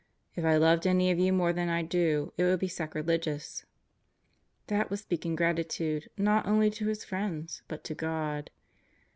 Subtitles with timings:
[0.35, 3.65] "If I loved any of you more than I do, it would be sacrilegious."
[4.65, 8.49] That was speaking gratitude not only to his friends, but to God.